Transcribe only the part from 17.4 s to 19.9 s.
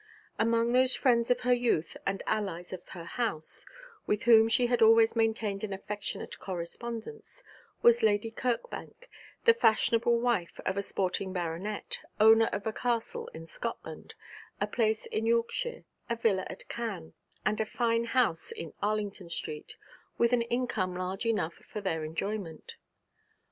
and a fine house in Arlington Street,